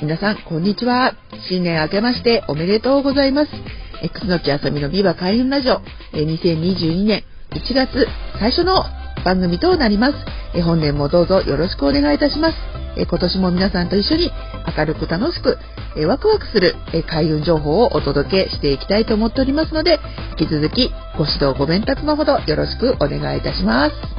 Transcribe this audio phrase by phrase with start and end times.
[0.00, 1.14] 皆さん、こんにちは。
[1.48, 3.50] 新年明けましておめでとうございます。
[4.00, 5.80] え、くすのきあさみのビバ開運ラジオ、
[6.12, 8.06] え、2022年1月
[8.38, 8.84] 最初の
[9.24, 10.14] 番組となります。
[10.54, 12.56] え、本年もどうぞよろしくお願いいたします。
[12.96, 14.30] え、今年も皆さんと一緒に
[14.76, 15.58] 明るく楽しく、
[15.96, 19.98] え、ワクワクする、え、開運情報をお届けしていきたいと思っておりますので、
[20.38, 24.17] 引き続きご指導ご鞭達のほどよろしくお願いいたします。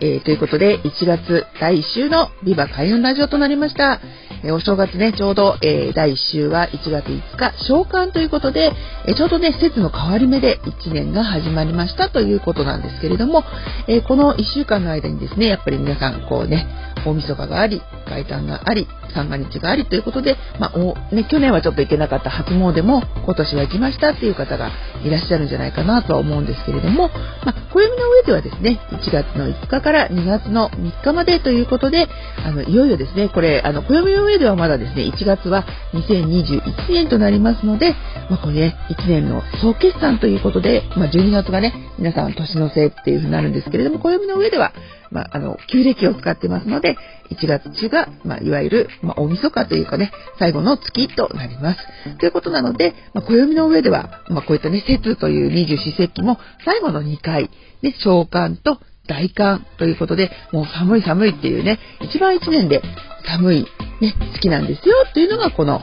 [0.00, 4.00] えー、ということで、1月第1週のビバ開運ラジオとなりました。
[4.42, 8.72] え、お正月ね、ちょうど、えー、第1週は1月5日、召喚ということで、
[9.06, 13.44] えちょうどね、季節の変わり目で1年が始まりましたということなんですけれども、
[13.88, 16.66] えこの1週間の間にですね、やっぱり皆さん、こうね、
[17.04, 24.70] 大晦日があり、外誕があり、三が日がありということで、まあ、ね、去年はちょっと行けなかった初詣も今年は行きましたっていう方が
[25.04, 27.08] いらっしゃるんじゃないかなとは思うんですけれども、
[27.44, 32.08] まあ、暦の上ではですね、1月の5日から2月の3日までということで、
[32.44, 37.94] あの、いよいよですね、これ、あの、暦の上ではまだですね、1月は2021年となりますので、
[38.30, 44.72] まあ、これね、1年の総決算ということで、まあ、12月がね、皆さん年のせいっていう風になるんですけれども、暦の上では、
[45.10, 46.96] まあ、あの、旧暦を使ってますので、
[47.30, 52.18] 1月中が、まあ、いわゆる、まあ、大晦日というかね、最後の月となります。
[52.18, 57.50] ということなので、まあ、暦の上では、まあ、こういったね、節という二十四節気も最後の2回、
[57.82, 62.82] ね、召喚と大寒ということで、もう寒い寒いっていうね、一番一年で
[63.26, 63.66] 寒い、
[64.00, 65.80] ね、好きなんですよっていうのがこの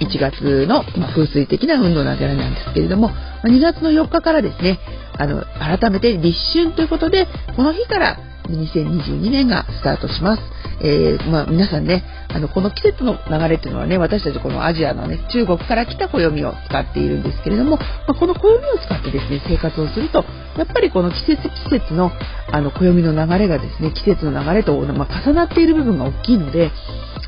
[0.00, 4.78] 1月の、ま風水的な運動のあたりなんですけれども、ま2月の4日からですね、
[5.18, 8.18] あの、改めて立春ということで、この日から
[8.48, 10.42] 2022年がスタートします。
[10.82, 20.24] えー、まあ、皆さんね、あの、この季節の流れっていうのはね、私たちこのアジアのね、中国から来た暦を使っているんですけれども、まあ、この暦を使ってですね、生活をすると、
[20.56, 22.10] やっぱりこの季節季節の、
[22.52, 26.70] あの、暦の流れがですね、季節の流れと、まあ、重なっている部分が大きいので、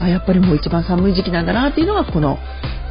[0.00, 2.38] あ、やっぱりもう一番寒い時期なんだなっていうのが、この、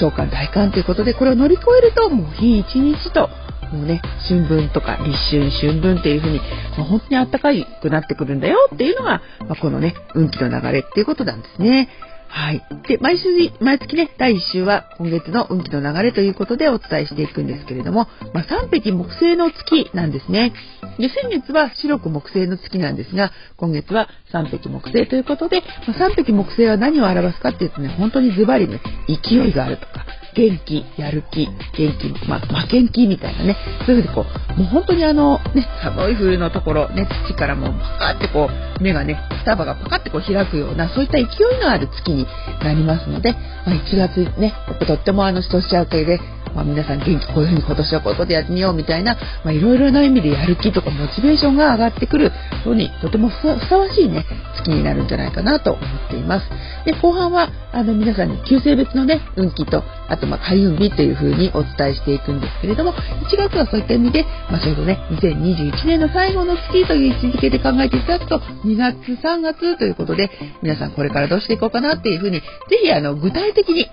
[0.00, 3.28] 召喚大寒ということで、これを乗り越えると、もう日一日と、
[3.72, 6.44] もうね、春分とか立春、春分っていう風に、ま
[6.80, 11.88] あ、本当に暖かくなってくるんだよっていうのが、まあ、このね、運気の流れっていうことなんですね。
[12.32, 12.62] はい。
[12.88, 13.24] で、毎週、
[13.60, 20.54] 毎月ね、第1週は今月の運気の流れということでお伝えしていくんですけれども、まあ、3匹木星の月なんですね。
[20.98, 31.52] で、先月は白く木星の月なんですが、今月は3匹木星ということで、まあ、3匹木星は何を表すかっていうとね、本当にズバリね、勢いがあるとか、元気、やる気、元
[31.98, 33.56] 気、ま、負けん気みたいなね、
[33.86, 34.24] そういうふうにこ
[34.56, 41.26] う、もう本当にあの、ね、寒い冬のところ、ね、土からもうパカってこう、目がね、双葉がパカってこう開くような、そういった勢い
[41.60, 42.26] のある月に
[42.62, 44.54] なりますので、まあ、1月ね、
[44.86, 46.18] とってもあの、年明けで、
[46.54, 49.16] まあ、皆さん元気こういうふうに今年はこういうことやってみようみたいな、
[49.50, 52.30] いろいろな意味でやる気とかモチベーションが上がってくる
[52.64, 53.34] のにとてもふ
[53.68, 54.24] さわしいね
[54.56, 56.46] 月になるんじゃないかなと思っています。
[56.84, 62.96] で後半はあの皆さんに旧性別のね運気とあとまあ開運日というふうにお伝えしていくんですけれども1
[63.36, 70.30] 月はそういった意味で、まあ、ちょうどね2021年の最後の月という位置づけで考えていただくと2月3月ということで
[70.62, 72.44] 皆さんこれからどうしていこうかなっていうふうにぜ
[72.82, 73.86] ひあの具体的に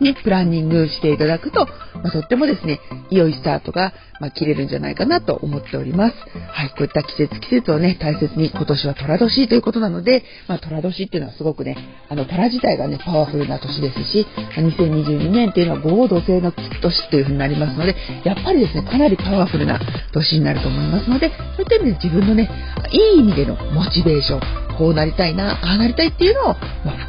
[0.00, 1.66] ね、プランニングしていただくと、
[2.02, 6.16] まあ、とってもですね、良いスタートが、まあ、切れるんじゃないかなと思っております。
[6.52, 11.76] はい、こういった季節季節をね、大切に今年は寅年ということなので、まあ、寅年っていうのはすごくね、
[12.08, 17.94] あの、寅自体がね、パワフルな年ですし、2022年っていうのは合同性の年という風になりますので、
[18.24, 19.80] やっぱりですね、かなりパワフルな
[20.12, 22.50] 年になると思いますので、そういった意味で自分のね、
[22.92, 26.54] いい意味でのモチベーション、こうなりたいな、ああなりたいっていうのを、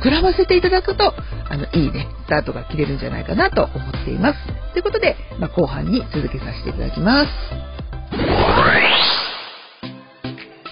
[0.02, 1.14] 膨らませていただくと、
[1.50, 4.40] あの、いいね、スタートが切れるんじゃないかなと思っています。
[4.74, 7.30] ということで、まあ、後半に続けさせていただきます。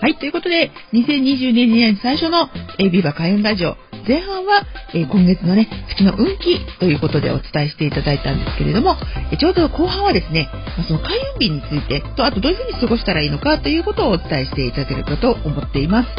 [0.01, 3.77] はい、ということで、2022年最初のエビバ開運ラジオ。
[4.05, 4.63] 前半は
[4.93, 8.95] えー、今月のね、月の運気ということでお伝えしていただいたんですけれども、
[9.31, 16.09] え、ちょうど後半はですね、まあ、その開運日についてと、あとどういうふうに過ごしたらいいのかということをお伝えしていただければと思っています。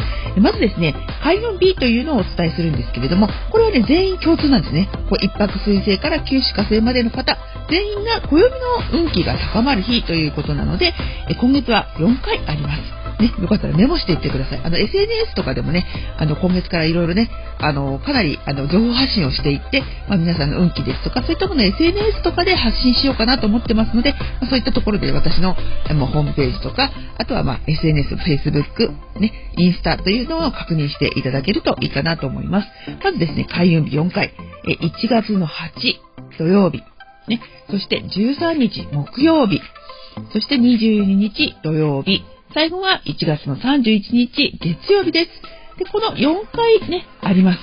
[0.40, 4.88] まずですね、開運日というのをお伝えするんですけれども、これはね、全員共通なんですね。
[5.08, 7.38] こう一泊水星から九死火星までの方、
[7.70, 8.42] 全員が暦
[8.92, 10.94] の運気が高まる日ということなので、
[11.28, 13.03] え今月は4回あります。
[13.20, 14.60] ね、よかったらメモしていってください。
[14.62, 15.86] あの、SNS とかでもね、
[16.18, 25.56] あの、今月からいろいろね、あの、かなり、あの、情報発信をしていって、まあ、皆さんの運気ですとか、そういったものを SNS とかで発信しようかなと思ってますので、まあ、そういったところで私の、
[25.94, 28.90] もうホームページとか、あとはまあ、SNS、Facebook、
[29.20, 32.68] ね、インスタというのを確認していただけるといいかなと思います。
[33.02, 34.32] まずですね、開運日4回、
[34.66, 35.50] え1月の8
[36.38, 36.82] 土曜日、
[37.28, 37.40] ね、
[37.70, 39.60] そして13日木曜日、
[40.32, 42.24] そして22日土曜日、
[42.54, 45.30] 最後は1月の31日月曜日です。
[45.76, 47.58] で、この4回ね、あります。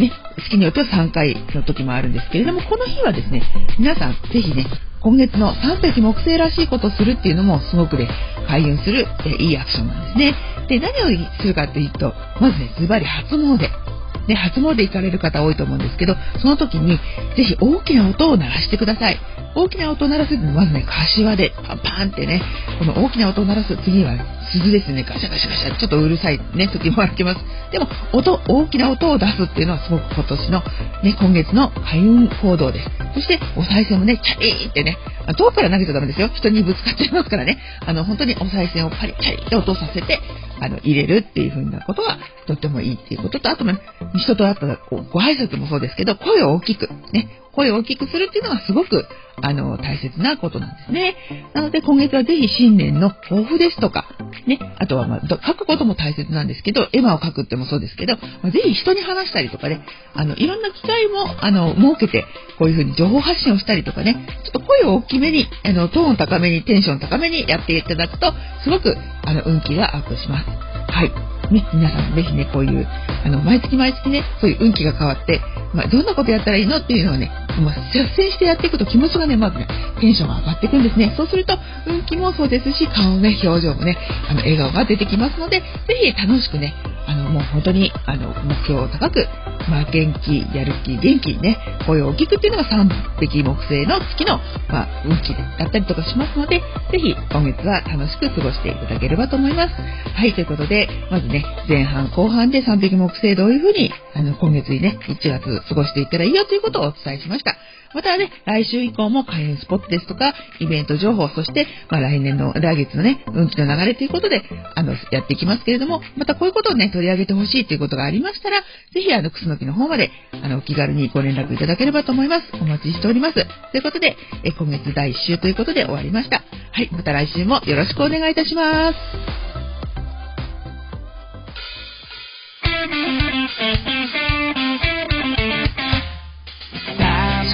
[0.00, 3.42] ね、月によっては3回の時もあるんですけれども、この日はですね、
[3.76, 4.66] 皆さんぜひね、
[5.00, 8.08] 今月の3匹木星らしいことをするっていうのもすごくね、
[8.46, 10.34] 開運する、えいいアクションなんですね。
[10.68, 13.85] で、何をするかっていうと、まずね、ズバリ初詣。
[14.28, 16.98] ね、初詣行かれる方多いと思うんですけど、その時に
[17.36, 19.18] ぜひ大きな音を鳴らしてください。
[19.54, 22.42] 大きな音を鳴らすまずね、柏でパンパンってね、
[22.78, 24.12] この大きな音を鳴らす次は
[24.52, 27.40] 鈴ですね、ガシャガシャガシャ、ちょっとうるさいね、時もあります。
[27.72, 30.62] でも、音、大きな音を出すっていうのはすごく今年の
[31.02, 32.90] ね、今月の開運行動です。
[33.14, 34.98] そして、お賽銭もね、チャリーってね、
[35.34, 36.28] 遠くから投げちゃダメですよ。
[36.34, 37.58] 人にぶつかっちゃいますからね。
[37.84, 40.20] あの、本当にお賽銭をパリチャリって音させて、
[40.60, 43.78] あの、入れるっていう風なことがとってもいいっていうことと、あとね、
[44.16, 49.06] 人と会ったらご挨拶もそうですけど、声を大きく、ね、声を大きくするっていうのがすごく、
[49.42, 51.16] あの、大切なことなんですね。
[51.52, 54.06] なので、今月はぜひ新年の抱負ですとか、
[54.46, 59.80] ね、あとは、まあ、書くことも大切なんですけど、絵馬を書くってもそうですけど、まあ、ぜひ人に話したりとかね、
[60.14, 62.24] あの、いろんな機会も、あの、設けて、
[62.58, 64.14] こういうふうに情報発信をしたりとかね、
[64.44, 68.32] ちょっと声を大きめに、あの、トーン高めに、テンション高めにやっていただくと、
[68.62, 70.46] すごく、あの、運気がアップします。
[70.92, 71.36] はい。
[71.52, 72.86] ね、皆さんぜひね、こういう、
[73.24, 75.40] あの、毎月毎月ね、そういう運気が変わって、
[75.74, 77.30] まあ、どんなことやったらいいのっていうのをね、
[77.60, 79.68] まあ、率先してやっていくと気持ちがね、まずね、
[80.00, 81.14] テンションが上がっていくんですね。
[81.16, 83.96] そうすると、運気もそうですし、顔のね、表情もね、
[84.28, 86.74] あの、笑顔が出てきますので、ぜひ楽しくね、
[87.06, 89.26] あの、もう本当に、あの、目標を高く、
[89.68, 92.88] まあ、元気、やる気、元気にね、声を大きくっていうのが3
[93.20, 96.60] 匹木星の月の、まあ、運気だったりとかしますので、
[96.90, 99.74] ぜひ今月は楽しく過ごしていただければと思います。
[99.74, 107.56] はい、ということで、まずね、前半後半で3匹木星どういうふうに、あの、今月にね、1月過ごしていったらいいよということをお伝えしました。
[107.94, 114.42] またね、来週以降も開運スポットですとか、イベント情報、そして、まあ、来年の、来月のね、運気の流れということで、
[114.74, 120.10] あの、やっていきますけれども、またこういうことをね、取り上げてほしいということがありましたら、ぜひ、あの、くすのきの方まで、
[120.42, 122.46] あの、お気軽にご連絡いただければと思います。
[122.54, 123.34] お待ちしております。
[123.34, 126.42] ということで、え今月第1週ということで終わりました。
[126.72, 128.96] はい、また来週もよろしくお願いいたします。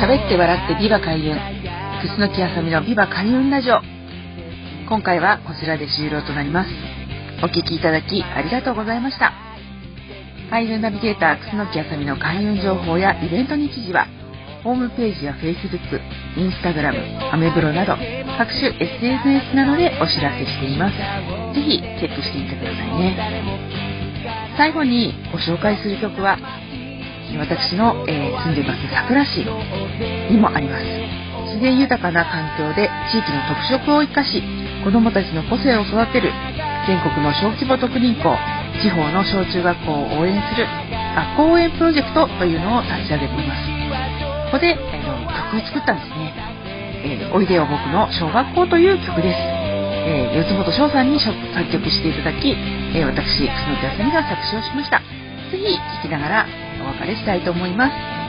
[0.03, 1.37] 喋って笑ってビバ開運。
[2.03, 3.81] 楠木あさみのビバ開運ラジオ。
[4.89, 6.71] 今回はこちらで終了となります。
[7.43, 9.52] お聴きいただきありがとうございました。
[10.53, 14.05] 開運ナビゲーター楠木あさみの開運情報やイベント日時は、
[14.63, 15.81] ホームページや Facebook、
[16.37, 16.93] Instagram、
[17.33, 17.97] アメブロなど
[18.37, 20.97] 各種 SNS などでお知らせしています。
[21.57, 23.17] ぜひチェックしてみてくださいね。
[24.59, 29.41] 最後にご紹介する曲は私の、えー、住んでいます佐倉市
[30.31, 30.85] にもあります
[31.49, 34.43] 自然豊かな環境で地域の特色を生かし
[34.85, 36.31] 子どもたちの個性を育てる
[36.87, 38.37] 全国の小規模特任校
[38.81, 43.69] 地方の小中学校を応援する学校応援プロジェクトというのを立ち上げています
[44.53, 46.33] ここで、えー、曲を作ったんですね、
[47.05, 49.37] えー、おいでよ僕の小学校という曲です、
[50.09, 51.35] えー、四本翔さんに作
[51.73, 52.55] 曲していただき、
[52.95, 53.51] え私楠
[53.81, 55.01] 木あさみが作詞をしました
[55.53, 56.47] ぜひ聴きながら
[56.81, 58.23] お別れしたいと思います。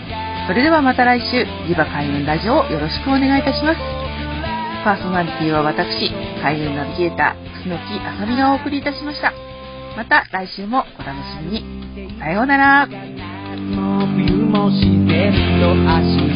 [0.47, 3.79] それではまた来週、リバ開運ラジオをよろしくお願いいたします。
[4.83, 9.52] パーソナリティは私、開運ナビゲーター、楠木あさみがお送りいたしました。
[9.95, 12.19] また来週もお楽しみに。
[12.19, 12.87] さようなら。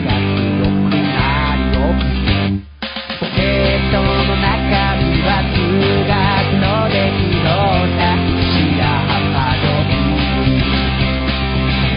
[0.06, 1.82] が強くなるよ。
[3.58, 4.94] ッの中
[5.26, 5.42] は
[6.62, 7.10] ので
[7.42, 7.50] ろ
[8.54, 8.78] 白
[9.10, 9.58] 浜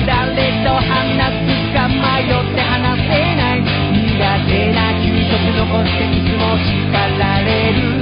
[0.06, 4.16] 誰と話すか迷って話せない苦
[4.48, 6.88] 手な給食残ていつも叱
[7.18, 8.00] られる。